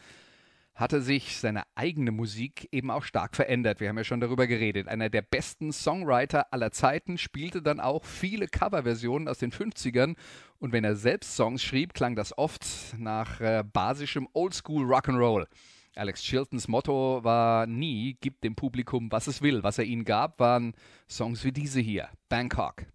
hatte 0.76 1.02
sich 1.02 1.40
seine 1.40 1.64
eigene 1.74 2.12
Musik 2.12 2.70
eben 2.72 2.92
auch 2.92 3.04
stark 3.04 3.36
verändert. 3.36 3.80
Wir 3.80 3.90
haben 3.90 3.98
ja 3.98 4.04
schon 4.04 4.20
darüber 4.20 4.46
geredet. 4.46 4.88
Einer 4.88 5.10
der 5.10 5.24
besten 5.24 5.74
Songwriter 5.74 6.54
aller 6.54 6.72
Zeiten 6.72 7.18
spielte 7.18 7.64
dann 7.64 7.80
auch 7.80 8.06
viele 8.06 8.48
Coverversionen 8.48 9.28
aus 9.28 9.40
den 9.40 9.52
50ern 9.52 10.16
und 10.60 10.72
wenn 10.72 10.84
er 10.84 10.96
selbst 10.96 11.36
Songs 11.36 11.64
schrieb, 11.64 11.96
klang 11.96 12.16
das 12.16 12.38
oft 12.38 12.68
nach 13.00 13.42
äh, 13.42 13.64
basischem 13.64 14.28
Oldschool 14.34 14.86
Rock'n'Roll. 14.86 15.48
Alex 15.98 16.24
Chiltons 16.24 16.68
Motto 16.68 17.24
war 17.24 17.68
nie, 17.68 18.18
gib 18.20 18.42
dem 18.42 18.54
Publikum, 18.54 19.10
was 19.14 19.28
es 19.28 19.42
will. 19.42 19.64
Was 19.64 19.78
er 19.78 19.86
ihnen 19.86 20.04
gab, 20.04 20.42
waren 20.42 20.74
Songs 21.10 21.46
wie 21.46 21.54
diese 21.54 21.80
hier, 21.80 22.10
Bangkok. 22.28 22.86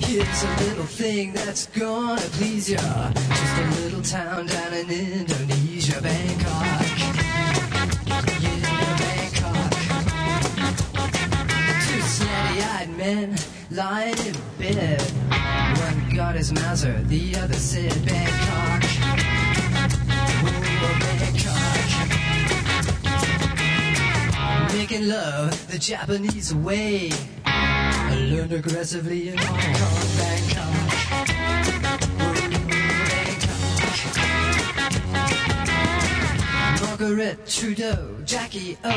Here's 0.00 0.44
a 0.44 0.56
little 0.64 0.86
thing 0.86 1.34
that's 1.34 1.66
gonna 1.78 2.16
please 2.38 2.70
ya. 2.70 3.12
Just 3.12 3.58
a 3.58 3.82
little 3.84 4.02
town 4.02 4.46
down 4.46 4.72
in 4.72 4.88
Indonesia, 4.88 6.00
Bangkok. 6.00 6.86
Yeah, 8.40 8.96
Bangkok. 8.96 9.70
Two 11.84 12.00
snotty-eyed 12.00 12.96
men 12.96 13.36
lying 13.70 14.16
in 14.18 14.34
bed. 14.58 15.00
One 15.30 16.16
got 16.16 16.34
his 16.34 16.52
Mauser, 16.52 17.02
the 17.04 17.36
other 17.36 17.54
said 17.54 17.94
Bangkok. 18.06 18.82
Oh, 20.80 20.98
Bangkok. 21.00 21.58
Making 24.72 25.08
love 25.08 25.70
the 25.70 25.78
Japanese 25.78 26.54
way. 26.54 27.10
I 27.44 28.14
learned 28.30 28.52
aggressively 28.52 29.28
in 29.28 29.38
Hong 29.38 29.58
Kong, 29.58 30.06
Bangkok. 30.18 30.74
Bangkok. 33.08 33.68
Margaret 36.80 37.46
Trudeau, 37.46 38.16
Jackie 38.24 38.76
O, 38.84 38.90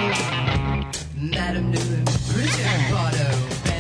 Madame 1.16 1.72
Newman, 1.72 2.04
Bridget 2.04 2.90
Bardot, 2.90 3.71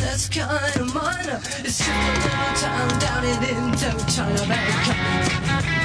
That's 0.00 0.28
kind 0.28 0.76
of 0.76 0.94
minor. 0.94 1.40
It's 1.64 1.80
little 1.88 2.54
town 2.56 2.98
down 2.98 3.24
in 3.24 3.36
Indochina, 3.36 4.48
Bangkok. 4.48 5.81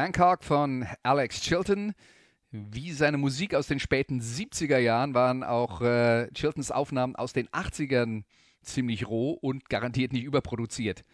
Bangkok 0.00 0.44
von 0.44 0.86
Alex 1.02 1.42
Chilton. 1.42 1.92
Wie 2.50 2.90
seine 2.92 3.18
Musik 3.18 3.54
aus 3.54 3.66
den 3.66 3.78
späten 3.78 4.22
70er 4.22 4.78
Jahren 4.78 5.12
waren 5.12 5.44
auch 5.44 5.82
äh, 5.82 6.30
Chiltons 6.32 6.70
Aufnahmen 6.70 7.16
aus 7.16 7.34
den 7.34 7.48
80ern 7.48 8.22
ziemlich 8.62 9.06
roh 9.06 9.32
und 9.32 9.68
garantiert 9.68 10.14
nicht 10.14 10.24
überproduziert. 10.24 11.04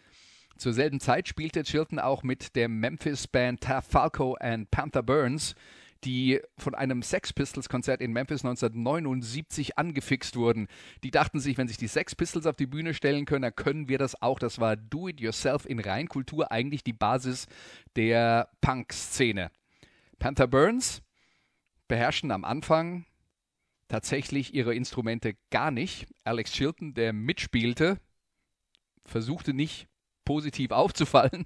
Zur 0.55 0.71
selben 0.71 1.01
Zeit 1.01 1.27
spielte 1.27 1.63
Chilton 1.63 1.99
auch 1.99 2.23
mit 2.23 2.55
der 2.55 2.69
Memphis-Band 2.69 3.59
Taff 3.59 3.87
Falco 3.87 4.35
and 4.35 4.71
Panther 4.71 5.03
Burns, 5.03 5.55
die 6.03 6.39
von 6.57 6.75
einem 6.75 7.01
Sex 7.01 7.33
Pistols-Konzert 7.33 8.01
in 8.01 8.13
Memphis 8.13 8.43
1979 8.43 9.77
angefixt 9.77 10.35
wurden. 10.35 10.67
Die 11.03 11.11
dachten 11.11 11.39
sich, 11.39 11.57
wenn 11.57 11.67
sich 11.67 11.77
die 11.77 11.87
Sex 11.87 12.15
Pistols 12.15 12.45
auf 12.45 12.55
die 12.55 12.67
Bühne 12.67 12.93
stellen 12.93 13.25
können, 13.25 13.43
dann 13.43 13.55
können 13.55 13.89
wir 13.89 13.97
das 13.97 14.21
auch. 14.21 14.39
Das 14.39 14.59
war 14.59 14.75
Do-It-Yourself 14.75 15.65
in 15.65 15.79
Reinkultur, 15.79 16.51
eigentlich 16.51 16.83
die 16.83 16.93
Basis 16.93 17.47
der 17.95 18.49
Punk-Szene. 18.61 19.51
Panther 20.19 20.47
Burns 20.47 21.01
beherrschten 21.87 22.31
am 22.31 22.43
Anfang 22.43 23.05
tatsächlich 23.87 24.53
ihre 24.53 24.75
Instrumente 24.75 25.35
gar 25.49 25.71
nicht. 25.71 26.07
Alex 26.23 26.51
Chilton, 26.51 26.93
der 26.93 27.13
mitspielte, 27.13 27.99
versuchte 29.05 29.53
nicht 29.53 29.87
positiv 30.25 30.71
aufzufallen. 30.71 31.45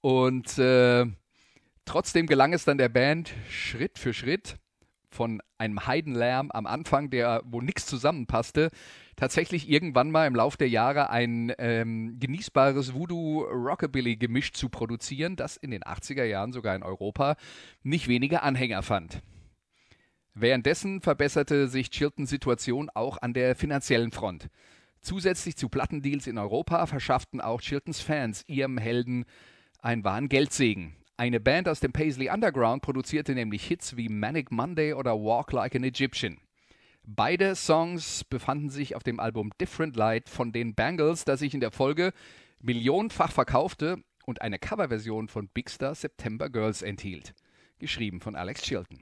Und 0.00 0.58
äh, 0.58 1.06
trotzdem 1.88 2.26
gelang 2.26 2.52
es 2.52 2.66
dann 2.66 2.76
der 2.76 2.90
Band 2.90 3.32
Schritt 3.48 3.98
für 3.98 4.12
Schritt 4.12 4.56
von 5.10 5.40
einem 5.56 5.86
Heidenlärm 5.86 6.50
am 6.50 6.66
Anfang, 6.66 7.08
der 7.08 7.40
wo 7.46 7.62
nichts 7.62 7.86
zusammenpasste, 7.86 8.70
tatsächlich 9.16 9.70
irgendwann 9.70 10.10
mal 10.10 10.26
im 10.26 10.34
Lauf 10.34 10.58
der 10.58 10.68
Jahre 10.68 11.08
ein 11.08 11.50
ähm, 11.58 12.18
genießbares 12.20 12.92
Voodoo-Rockabilly-Gemisch 12.92 14.52
zu 14.52 14.68
produzieren, 14.68 15.36
das 15.36 15.56
in 15.56 15.70
den 15.70 15.82
80er 15.82 16.24
Jahren 16.24 16.52
sogar 16.52 16.76
in 16.76 16.82
Europa 16.82 17.36
nicht 17.82 18.06
wenige 18.06 18.42
Anhänger 18.42 18.82
fand. 18.82 19.22
Währenddessen 20.34 21.00
verbesserte 21.00 21.68
sich 21.68 21.88
Chiltons 21.88 22.28
Situation 22.28 22.90
auch 22.92 23.16
an 23.22 23.32
der 23.32 23.56
finanziellen 23.56 24.12
Front. 24.12 24.50
Zusätzlich 25.00 25.56
zu 25.56 25.70
Plattendeals 25.70 26.26
in 26.26 26.36
Europa 26.36 26.84
verschafften 26.84 27.40
auch 27.40 27.62
Chiltons 27.62 28.02
Fans 28.02 28.44
ihrem 28.46 28.76
Helden 28.76 29.24
einen 29.80 30.04
wahren 30.04 30.28
Geldsegen. 30.28 30.97
Eine 31.20 31.40
Band 31.40 31.68
aus 31.68 31.80
dem 31.80 31.92
Paisley 31.92 32.30
Underground 32.30 32.80
produzierte 32.80 33.34
nämlich 33.34 33.66
Hits 33.66 33.96
wie 33.96 34.08
Manic 34.08 34.52
Monday 34.52 34.92
oder 34.92 35.14
Walk 35.16 35.50
Like 35.50 35.74
an 35.74 35.82
Egyptian. 35.82 36.38
Beide 37.02 37.56
Songs 37.56 38.22
befanden 38.22 38.70
sich 38.70 38.94
auf 38.94 39.02
dem 39.02 39.18
Album 39.18 39.50
Different 39.60 39.96
Light 39.96 40.28
von 40.28 40.52
den 40.52 40.76
Bangles, 40.76 41.24
das 41.24 41.40
sich 41.40 41.54
in 41.54 41.60
der 41.60 41.72
Folge 41.72 42.12
millionenfach 42.60 43.32
verkaufte 43.32 43.96
und 44.26 44.42
eine 44.42 44.60
Coverversion 44.60 45.26
von 45.26 45.48
Big 45.48 45.70
Star 45.70 45.96
September 45.96 46.48
Girls 46.50 46.82
enthielt, 46.82 47.34
geschrieben 47.80 48.20
von 48.20 48.36
Alex 48.36 48.62
Chilton. 48.62 49.00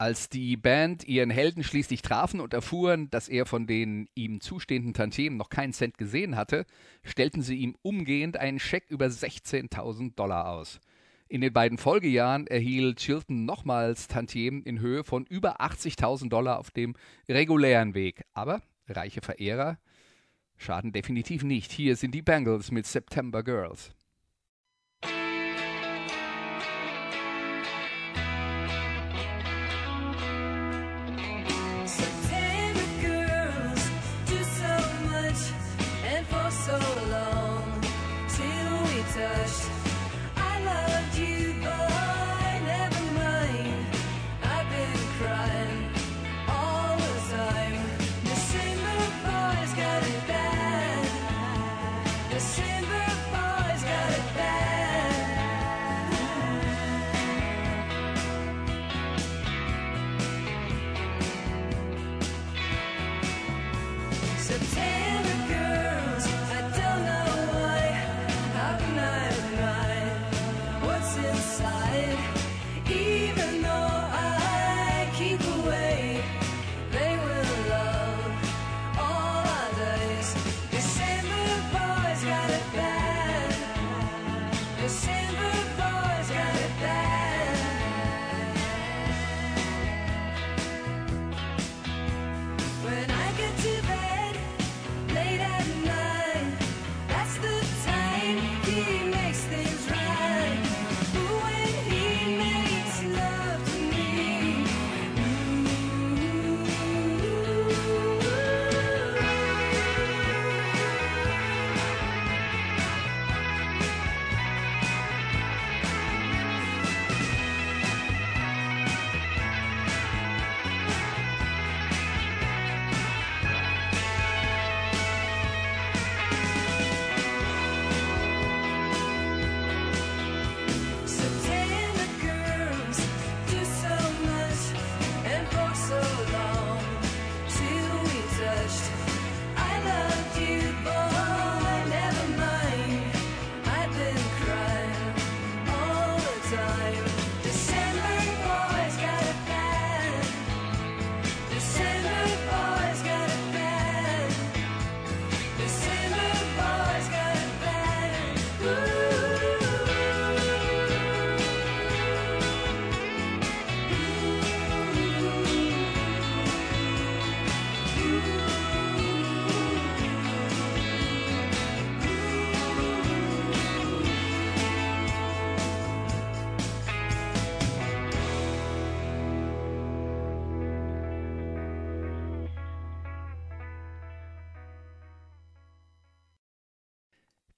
Als 0.00 0.30
die 0.30 0.56
Band 0.56 1.04
ihren 1.04 1.28
Helden 1.28 1.62
schließlich 1.62 2.00
trafen 2.00 2.40
und 2.40 2.54
erfuhren, 2.54 3.10
dass 3.10 3.28
er 3.28 3.44
von 3.44 3.66
den 3.66 4.08
ihm 4.14 4.40
zustehenden 4.40 4.94
Tantiemen 4.94 5.36
noch 5.36 5.50
keinen 5.50 5.74
Cent 5.74 5.98
gesehen 5.98 6.36
hatte, 6.36 6.64
stellten 7.04 7.42
sie 7.42 7.56
ihm 7.56 7.76
umgehend 7.82 8.38
einen 8.38 8.58
Scheck 8.58 8.86
über 8.88 9.04
16.000 9.04 10.14
Dollar 10.14 10.48
aus. 10.48 10.80
In 11.28 11.42
den 11.42 11.52
beiden 11.52 11.76
Folgejahren 11.76 12.46
erhielt 12.46 12.96
Chilton 13.00 13.44
nochmals 13.44 14.08
Tantiemen 14.08 14.62
in 14.62 14.80
Höhe 14.80 15.04
von 15.04 15.26
über 15.26 15.60
80.000 15.60 16.30
Dollar 16.30 16.60
auf 16.60 16.70
dem 16.70 16.94
regulären 17.28 17.92
Weg. 17.92 18.22
Aber 18.32 18.62
reiche 18.88 19.20
Verehrer 19.20 19.78
schaden 20.56 20.92
definitiv 20.92 21.44
nicht. 21.44 21.72
Hier 21.72 21.94
sind 21.94 22.14
die 22.14 22.22
Bangles 22.22 22.70
mit 22.70 22.86
September 22.86 23.42
Girls. 23.42 23.92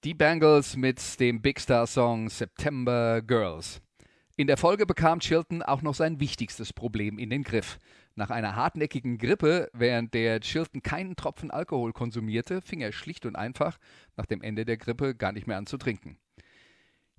Die 0.03 0.13
Bangles 0.13 0.75
mit 0.75 1.17
dem 1.21 1.41
Big 1.41 1.61
Star 1.61 1.87
Song 1.87 2.27
September 2.27 3.21
Girls. 3.21 3.81
In 4.35 4.47
der 4.47 4.57
Folge 4.57 4.85
bekam 4.85 5.21
Chilton 5.21 5.63
auch 5.63 5.81
noch 5.81 5.95
sein 5.95 6.19
wichtigstes 6.19 6.73
Problem 6.73 7.17
in 7.17 7.29
den 7.29 7.43
Griff. 7.43 7.79
Nach 8.15 8.29
einer 8.29 8.57
hartnäckigen 8.57 9.17
Grippe, 9.17 9.69
während 9.71 10.13
der 10.13 10.41
Chilton 10.41 10.83
keinen 10.83 11.15
Tropfen 11.15 11.51
Alkohol 11.51 11.93
konsumierte, 11.93 12.61
fing 12.61 12.81
er 12.81 12.91
schlicht 12.91 13.25
und 13.25 13.37
einfach 13.37 13.79
nach 14.17 14.25
dem 14.25 14.41
Ende 14.41 14.65
der 14.65 14.75
Grippe 14.75 15.15
gar 15.15 15.31
nicht 15.31 15.47
mehr 15.47 15.57
an 15.57 15.67
zu 15.67 15.77
trinken. 15.77 16.17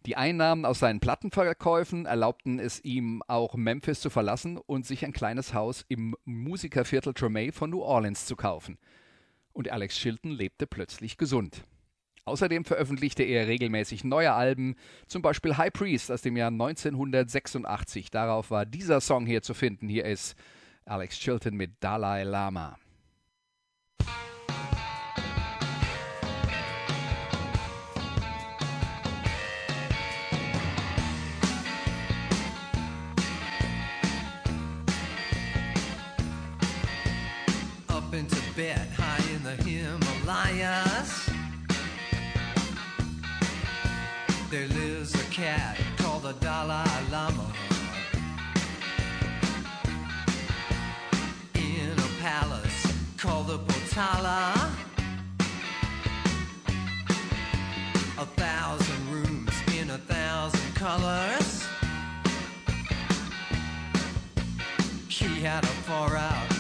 Die 0.05 0.17
Einnahmen 0.17 0.67
aus 0.67 0.81
seinen 0.81 1.01
Plattenverkäufen 1.01 2.05
erlaubten 2.05 2.59
es 2.59 2.85
ihm 2.85 3.23
auch 3.27 3.55
Memphis 3.55 4.03
zu 4.03 4.11
verlassen 4.11 4.59
und 4.59 4.85
sich 4.85 5.07
ein 5.07 5.15
kleines 5.15 5.55
Haus 5.55 5.87
im 5.89 6.17
Musikerviertel 6.27 7.15
Tremay 7.15 7.51
von 7.51 7.71
New 7.71 7.81
Orleans 7.81 8.27
zu 8.27 8.37
kaufen. 8.37 8.77
Und 9.55 9.71
Alex 9.71 9.97
Chilton 9.97 10.33
lebte 10.33 10.67
plötzlich 10.67 11.17
gesund. 11.17 11.65
Außerdem 12.27 12.65
veröffentlichte 12.65 13.23
er 13.23 13.49
regelmäßig 13.49 14.03
neue 14.03 14.33
Alben, 14.33 14.77
zum 15.07 15.21
Beispiel 15.21 15.59
High 15.59 15.73
Priest 15.73 16.11
aus 16.11 16.23
dem 16.23 16.37
Jahr 16.37 16.51
1986. 16.51 18.11
Darauf 18.11 18.51
war 18.51 18.65
dieser 18.65 19.03
Song 19.03 19.27
hier 19.27 19.43
zu 19.43 19.53
finden. 19.53 19.89
Hier 19.89 20.07
ist 20.07 20.35
Alex 20.87 21.19
Chilton 21.19 21.55
mit 21.55 21.73
Dalai 21.81 22.25
Lama. 22.25 22.79
Called 53.25 53.47
the 53.47 53.59
Potala. 53.59 54.71
A 58.19 58.27
thousand 58.27 59.11
rooms 59.11 59.55
in 59.81 59.89
a 59.89 59.97
thousand 59.97 60.75
colors. 60.75 61.67
He 65.09 65.41
had 65.41 65.65
a 65.65 65.75
far 65.89 66.17
out 66.17 66.54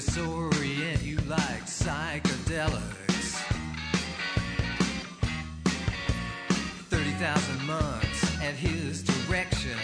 disorient 0.00 1.02
you 1.04 1.16
like 1.28 1.66
psychedelics. 1.66 3.34
30,000 6.88 7.66
monks 7.66 8.40
at 8.40 8.54
his 8.54 9.02
direction. 9.02 9.76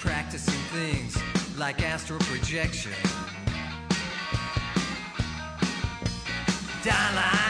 Practicing 0.00 0.62
things 0.76 1.16
like 1.56 1.82
astral 1.82 2.20
projection. 2.20 2.92
Dalai, 6.84 7.47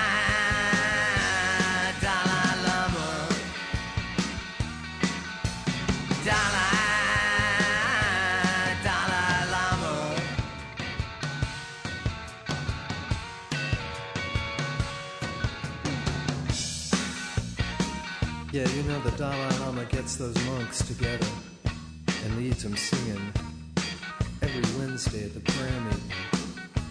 The 19.05 19.13
Dalai 19.13 19.59
Lama 19.61 19.85
gets 19.85 20.17
those 20.17 20.35
monks 20.47 20.87
together 20.87 21.27
and 22.25 22.37
leads 22.37 22.65
them 22.65 22.77
singing 22.77 23.33
every 24.43 24.79
Wednesday 24.79 25.25
at 25.25 25.35
the 25.35 25.41
prayer 25.41 25.81
meeting. 25.83 26.13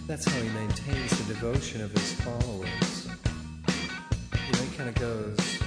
That's 0.07 0.25
how 0.25 0.39
he 0.39 0.49
maintains 0.49 1.11
the 1.19 1.33
devotion 1.33 1.81
of 1.81 1.91
his 1.91 2.13
followers. 2.13 3.09
He 4.33 4.77
kind 4.77 4.89
of 4.89 4.95
goes 4.95 5.59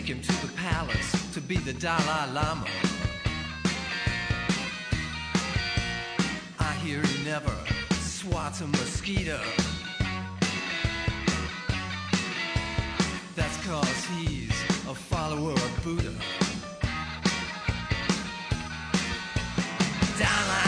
take 0.00 0.10
him 0.10 0.22
to 0.22 0.46
the 0.46 0.52
palace 0.52 1.34
to 1.34 1.40
be 1.40 1.56
the 1.56 1.72
Dalai 1.72 2.32
Lama. 2.32 2.66
I 6.60 6.72
hear 6.84 7.02
he 7.02 7.24
never 7.24 7.52
swats 7.98 8.60
a 8.60 8.68
mosquito. 8.68 9.40
That's 13.34 13.66
cause 13.66 14.04
he's 14.14 14.56
a 14.88 14.94
follower 14.94 15.50
of 15.50 15.80
Buddha. 15.82 16.14
Dalai, 20.16 20.67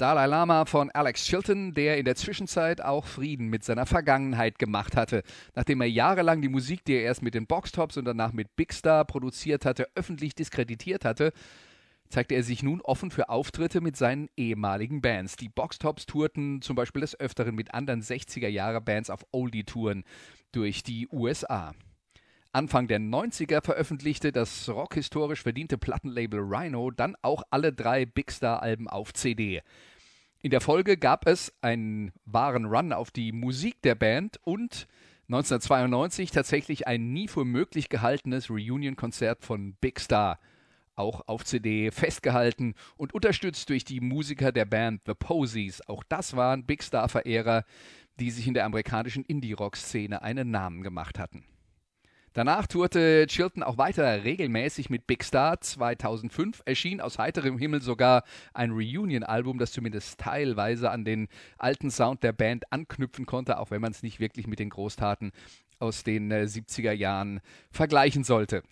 Dalai 0.00 0.24
Lama 0.24 0.64
von 0.64 0.90
Alex 0.92 1.26
Chilton, 1.26 1.74
der 1.74 1.98
in 1.98 2.06
der 2.06 2.14
Zwischenzeit 2.14 2.80
auch 2.80 3.04
Frieden 3.04 3.48
mit 3.48 3.64
seiner 3.64 3.84
Vergangenheit 3.84 4.58
gemacht 4.58 4.96
hatte. 4.96 5.22
Nachdem 5.54 5.82
er 5.82 5.90
jahrelang 5.90 6.40
die 6.40 6.48
Musik, 6.48 6.86
die 6.86 6.94
er 6.94 7.02
erst 7.02 7.20
mit 7.20 7.34
den 7.34 7.46
Boxtops 7.46 7.98
und 7.98 8.06
danach 8.06 8.32
mit 8.32 8.56
Big 8.56 8.72
Star 8.72 9.04
produziert 9.04 9.66
hatte, 9.66 9.88
öffentlich 9.94 10.34
diskreditiert 10.34 11.04
hatte, 11.04 11.34
zeigte 12.08 12.34
er 12.34 12.42
sich 12.42 12.62
nun 12.62 12.80
offen 12.80 13.10
für 13.10 13.28
Auftritte 13.28 13.82
mit 13.82 13.94
seinen 13.94 14.30
ehemaligen 14.38 15.02
Bands. 15.02 15.36
Die 15.36 15.50
Boxtops 15.50 16.06
tourten 16.06 16.62
zum 16.62 16.76
Beispiel 16.76 17.02
des 17.02 17.20
Öfteren 17.20 17.54
mit 17.54 17.74
anderen 17.74 18.00
60er-Jahre-Bands 18.00 19.10
auf 19.10 19.26
Oldie-Touren 19.32 20.04
durch 20.52 20.82
die 20.82 21.08
USA. 21.12 21.74
Anfang 22.52 22.88
der 22.88 22.98
90er 22.98 23.62
veröffentlichte 23.64 24.32
das 24.32 24.68
rockhistorisch 24.68 25.42
verdiente 25.42 25.78
Plattenlabel 25.78 26.40
Rhino 26.40 26.90
dann 26.90 27.14
auch 27.22 27.44
alle 27.50 27.72
drei 27.72 28.06
Big 28.06 28.32
Star-Alben 28.32 28.88
auf 28.88 29.14
CD. 29.14 29.62
In 30.42 30.50
der 30.50 30.60
Folge 30.60 30.96
gab 30.96 31.28
es 31.28 31.52
einen 31.60 32.12
wahren 32.24 32.64
Run 32.64 32.92
auf 32.92 33.12
die 33.12 33.30
Musik 33.30 33.80
der 33.82 33.94
Band 33.94 34.40
und 34.42 34.88
1992 35.28 36.32
tatsächlich 36.32 36.88
ein 36.88 37.12
nie 37.12 37.28
für 37.28 37.44
möglich 37.44 37.88
gehaltenes 37.88 38.50
Reunion-Konzert 38.50 39.44
von 39.44 39.74
Big 39.74 40.00
Star, 40.00 40.40
auch 40.96 41.28
auf 41.28 41.44
CD 41.44 41.92
festgehalten 41.92 42.74
und 42.96 43.14
unterstützt 43.14 43.68
durch 43.68 43.84
die 43.84 44.00
Musiker 44.00 44.50
der 44.50 44.64
Band 44.64 45.02
The 45.06 45.14
Posies. 45.14 45.86
Auch 45.86 46.02
das 46.08 46.34
waren 46.34 46.66
Big 46.66 46.82
Star-Verehrer, 46.82 47.64
die 48.18 48.32
sich 48.32 48.48
in 48.48 48.54
der 48.54 48.64
amerikanischen 48.64 49.24
Indie-Rock-Szene 49.24 50.22
einen 50.22 50.50
Namen 50.50 50.82
gemacht 50.82 51.20
hatten. 51.20 51.44
Danach 52.32 52.68
tourte 52.68 53.26
Chilton 53.26 53.64
auch 53.64 53.76
weiter 53.76 54.22
regelmäßig 54.22 54.88
mit 54.88 55.08
Big 55.08 55.24
Star. 55.24 55.60
2005 55.60 56.62
erschien 56.64 57.00
aus 57.00 57.18
heiterem 57.18 57.58
Himmel 57.58 57.82
sogar 57.82 58.22
ein 58.54 58.70
Reunion-Album, 58.70 59.58
das 59.58 59.72
zumindest 59.72 60.20
teilweise 60.20 60.90
an 60.90 61.04
den 61.04 61.26
alten 61.58 61.90
Sound 61.90 62.22
der 62.22 62.32
Band 62.32 62.72
anknüpfen 62.72 63.26
konnte, 63.26 63.58
auch 63.58 63.72
wenn 63.72 63.80
man 63.80 63.90
es 63.90 64.04
nicht 64.04 64.20
wirklich 64.20 64.46
mit 64.46 64.60
den 64.60 64.70
Großtaten 64.70 65.32
aus 65.80 66.04
den 66.04 66.30
äh, 66.30 66.46
70er 66.48 66.92
Jahren 66.92 67.40
vergleichen 67.72 68.22
sollte. 68.22 68.62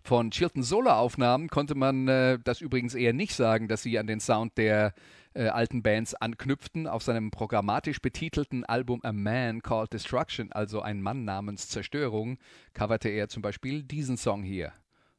Von 0.00 0.30
Chilton 0.30 0.62
Solo-Aufnahmen 0.62 1.48
konnte 1.48 1.74
man 1.74 2.06
äh, 2.06 2.38
das 2.44 2.60
übrigens 2.60 2.94
eher 2.94 3.14
nicht 3.14 3.34
sagen, 3.34 3.66
dass 3.66 3.82
sie 3.82 3.98
an 3.98 4.06
den 4.06 4.20
Sound 4.20 4.58
der 4.58 4.92
äh, 5.34 5.48
alten 5.48 5.82
Bands 5.82 6.14
anknüpften. 6.14 6.86
Auf 6.86 7.02
seinem 7.02 7.30
programmatisch 7.30 8.00
betitelten 8.00 8.64
Album 8.64 9.00
A 9.02 9.12
Man 9.12 9.62
Called 9.62 9.92
Destruction, 9.92 10.52
also 10.52 10.80
ein 10.80 11.02
Mann 11.02 11.24
namens 11.24 11.68
Zerstörung, 11.68 12.38
coverte 12.72 13.08
er 13.08 13.28
zum 13.28 13.42
Beispiel 13.42 13.82
diesen 13.82 14.16
Song 14.16 14.42
hier. 14.42 14.72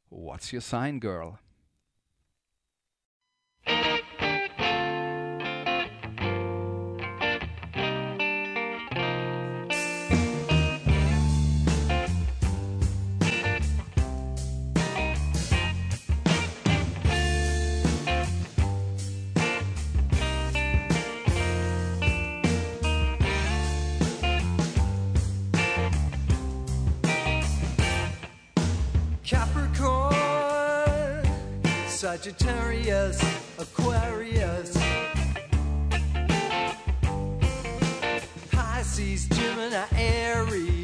What's 0.09 0.51
Your 0.53 0.61
Sign, 0.61 0.99
Girl? 0.99 1.37
Sagittarius, 32.05 33.19
Aquarius, 33.57 34.77
Pisces, 38.51 39.25
Gemini, 39.29 39.83
Aries, 39.97 40.74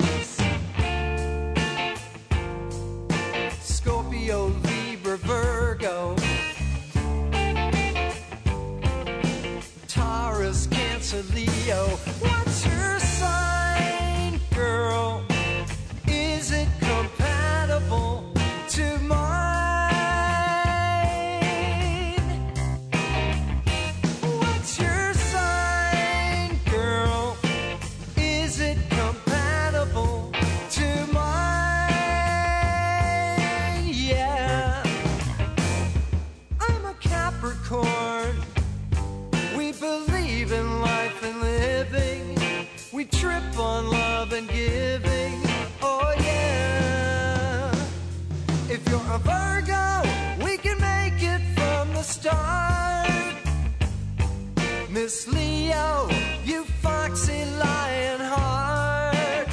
Miss 55.04 55.28
Leo, 55.28 56.08
you 56.46 56.64
foxy 56.84 57.44
lion 57.58 58.20
heart. 58.20 59.48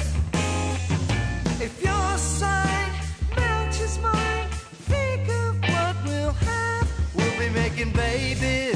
If 1.59 1.73
your 1.83 2.17
sign 2.19 2.91
matches 3.35 3.97
mine, 3.97 4.47
think 4.91 5.27
of 5.27 5.59
what 5.73 5.95
we'll 6.05 6.33
have. 6.33 6.87
We'll 7.15 7.39
be 7.39 7.49
making 7.49 7.93
babies 7.93 8.68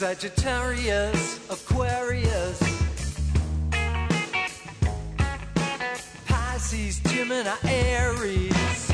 Sagittarius, 0.00 1.38
Aquarius, 1.50 2.58
Pisces, 6.24 7.00
Gemini, 7.00 7.54
Aries, 7.64 8.92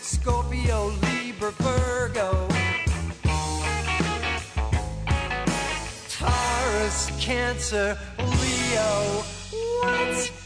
Scorpio, 0.00 0.86
Libra, 1.02 1.52
Virgo, 1.60 2.48
Taurus, 6.08 7.10
Cancer, 7.20 7.98
Leo. 8.16 9.24
What's 9.82 10.39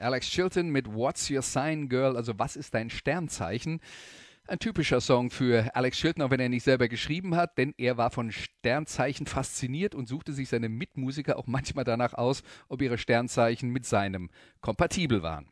Alex 0.00 0.28
Chilton 0.30 0.70
mit 0.70 0.92
What's 0.92 1.30
Your 1.30 1.42
Sign 1.42 1.88
Girl, 1.88 2.16
also 2.16 2.38
was 2.38 2.56
ist 2.56 2.74
dein 2.74 2.90
Sternzeichen? 2.90 3.80
Ein 4.46 4.58
typischer 4.58 5.00
Song 5.00 5.30
für 5.30 5.76
Alex 5.76 5.98
Chilton, 5.98 6.22
auch 6.22 6.30
wenn 6.30 6.40
er 6.40 6.48
nicht 6.48 6.64
selber 6.64 6.88
geschrieben 6.88 7.36
hat, 7.36 7.56
denn 7.58 7.74
er 7.76 7.98
war 7.98 8.10
von 8.10 8.32
Sternzeichen 8.32 9.26
fasziniert 9.26 9.94
und 9.94 10.08
suchte 10.08 10.32
sich 10.32 10.48
seine 10.48 10.68
Mitmusiker 10.68 11.38
auch 11.38 11.46
manchmal 11.46 11.84
danach 11.84 12.14
aus, 12.14 12.42
ob 12.68 12.82
ihre 12.82 12.98
Sternzeichen 12.98 13.70
mit 13.70 13.86
seinem 13.86 14.30
kompatibel 14.60 15.22
waren. 15.22 15.46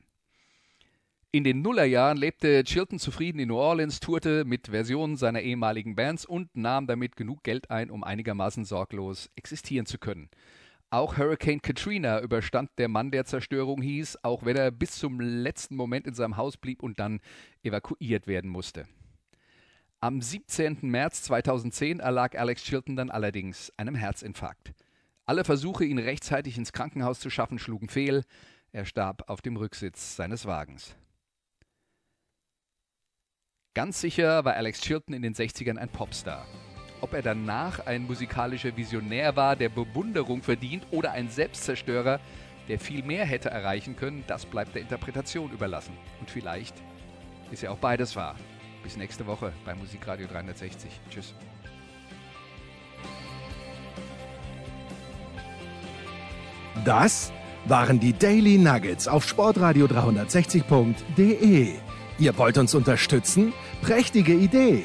In 1.31 1.45
den 1.45 1.61
Nullerjahren 1.61 2.17
lebte 2.17 2.65
Chilton 2.65 2.99
zufrieden 2.99 3.39
in 3.39 3.49
New 3.49 3.59
Orleans, 3.59 4.01
tourte 4.01 4.47
mit 4.47 4.69
Versionen 4.69 5.17
seiner 5.17 5.43
ehemaligen 5.43 5.95
Bands 5.95 6.25
und 6.25 6.57
nahm 6.57 6.87
damit 6.87 7.17
genug 7.17 7.45
Geld 7.45 7.71
ein, 7.71 7.91
um 7.91 8.03
einigermaßen 8.03 8.65
sorglos 8.65 9.31
existieren 9.37 9.85
zu 9.85 9.99
können. 9.99 10.31
Auch 10.91 11.19
Hurricane 11.19 11.61
Katrina 11.61 12.21
überstand 12.23 12.71
der 12.79 12.89
Mann 12.89 13.11
der 13.11 13.27
Zerstörung 13.27 13.83
hieß, 13.83 14.19
auch 14.23 14.47
wenn 14.47 14.57
er 14.57 14.71
bis 14.71 14.93
zum 14.93 15.21
letzten 15.21 15.77
Moment 15.77 16.07
in 16.07 16.15
seinem 16.15 16.39
Haus 16.39 16.57
blieb 16.57 16.83
und 16.83 16.99
dann 16.99 17.21
evakuiert 17.63 18.27
werden 18.27 18.51
musste. 18.51 18.87
Am 20.01 20.23
17. 20.23 20.79
März 20.83 21.25
2010 21.25 22.01
erlag 22.01 22.39
Alex 22.39 22.63
Chilton 22.63 22.97
dann 22.97 23.11
allerdings 23.11 23.71
einem 23.77 23.97
Herzinfarkt. 23.97 24.73
Alle 25.27 25.45
Versuche, 25.45 25.85
ihn 25.85 25.99
rechtzeitig 25.99 26.57
ins 26.57 26.73
Krankenhaus 26.73 27.21
zu 27.21 27.29
schaffen, 27.29 27.59
schlugen 27.59 27.91
fehl. 27.91 28.25
Er 28.73 28.87
starb 28.87 29.29
auf 29.29 29.43
dem 29.43 29.57
Rücksitz 29.59 30.17
seines 30.17 30.47
Wagens. 30.47 30.95
Ganz 33.75 34.01
sicher 34.01 34.45
war 34.47 34.55
Alex 34.55 34.81
Chilton 34.81 35.15
in 35.15 35.23
den 35.23 35.35
60ern 35.35 35.77
ein 35.77 35.91
Popstar. 35.91 36.47
Ob 37.01 37.15
er 37.15 37.23
danach 37.23 37.87
ein 37.87 38.07
musikalischer 38.07 38.77
Visionär 38.77 39.37
war, 39.37 39.55
der 39.55 39.69
Bewunderung 39.69 40.43
verdient, 40.43 40.85
oder 40.91 41.13
ein 41.13 41.31
Selbstzerstörer, 41.31 42.19
der 42.69 42.81
viel 42.81 43.05
mehr 43.05 43.25
hätte 43.25 43.51
erreichen 43.51 43.97
können, 43.97 44.25
das 44.27 44.47
bleibt 44.47 44.75
der 44.75 44.83
Interpretation 44.83 45.51
überlassen. 45.53 45.97
Und 46.21 46.31
vielleicht 46.31 46.75
ist 47.51 47.63
er 47.63 47.73
auch 47.73 47.79
beides 47.79 48.17
wahr. 48.17 48.35
Bis 48.83 48.97
nächste 48.97 49.27
Woche 49.27 49.53
bei 49.65 49.75
Musikradio 49.75 50.27
360. 50.27 50.91
Tschüss. 51.11 51.35
Das 56.85 57.33
waren 57.65 58.01
die 58.01 58.13
Daily 58.13 58.59
Nuggets 58.59 59.09
auf 59.09 59.27
sportradio 59.27 59.87
360.de. 59.87 61.75
Ihr 62.19 62.39
wollt 62.39 62.59
uns 62.59 62.75
unterstützen? 62.75 63.53
Prächtige 63.83 64.33
Idee! 64.33 64.85